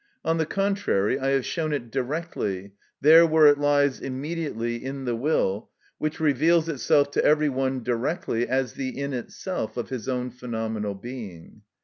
On 0.25 0.39
the 0.39 0.47
contrary, 0.47 1.19
I 1.19 1.27
have 1.27 1.45
shown 1.45 1.71
it 1.73 1.91
directly, 1.91 2.71
there 3.01 3.23
where 3.23 3.45
it 3.45 3.59
lies 3.59 3.99
immediately, 3.99 4.83
in 4.83 5.05
the 5.05 5.15
will, 5.15 5.69
which 5.99 6.19
reveals 6.19 6.67
itself 6.67 7.11
to 7.11 7.23
every 7.23 7.49
one 7.49 7.83
directly 7.83 8.47
as 8.47 8.73
the 8.73 8.97
in 8.99 9.13
itself 9.13 9.77
of 9.77 9.89
his 9.89 10.09
own 10.09 10.31
phenomenal 10.31 10.95
being. 10.95 11.61